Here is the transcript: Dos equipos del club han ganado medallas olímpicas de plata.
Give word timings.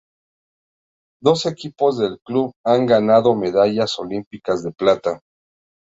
Dos 1.21 1.45
equipos 1.45 1.99
del 1.99 2.19
club 2.21 2.53
han 2.65 2.87
ganado 2.87 3.35
medallas 3.35 3.99
olímpicas 3.99 4.63
de 4.63 4.71
plata. 4.71 5.19